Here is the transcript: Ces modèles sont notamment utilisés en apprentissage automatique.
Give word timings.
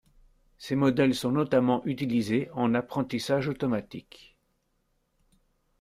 Ces 0.57 0.75
modèles 0.75 1.13
sont 1.13 1.31
notamment 1.31 1.85
utilisés 1.85 2.49
en 2.55 2.73
apprentissage 2.73 3.47
automatique. 3.49 4.35